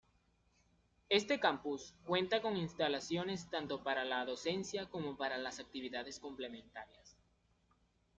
Este 1.09 1.39
campus 1.39 1.93
cuenta 2.07 2.41
con 2.41 2.57
instalaciones 2.57 3.47
tanto 3.51 3.83
para 3.83 4.03
la 4.03 4.25
docencia 4.25 4.89
como 4.89 5.15
para 5.15 5.37
las 5.37 5.59
actividades 5.59 6.17
complementarias. 6.19 7.15